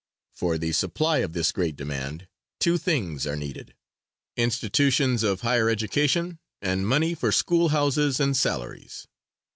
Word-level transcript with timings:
For 0.33 0.57
the 0.57 0.71
supply 0.71 1.19
of 1.19 1.33
this 1.33 1.51
great 1.51 1.75
demand 1.75 2.27
two 2.59 2.79
things 2.79 3.27
are 3.27 3.35
needed 3.35 3.75
institutions 4.35 5.21
of 5.21 5.41
higher 5.41 5.69
education 5.69 6.39
and 6.59 6.87
money 6.87 7.13
for 7.13 7.31
school 7.31 7.69
houses 7.69 8.19
and 8.19 8.35
salaries. 8.35 9.05